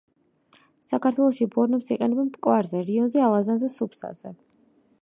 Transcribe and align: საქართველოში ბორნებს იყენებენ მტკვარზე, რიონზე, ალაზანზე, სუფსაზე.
საქართველოში 0.91 1.47
ბორნებს 1.57 1.91
იყენებენ 1.97 2.27
მტკვარზე, 2.33 2.83
რიონზე, 2.89 3.23
ალაზანზე, 3.29 3.73
სუფსაზე. 3.77 4.35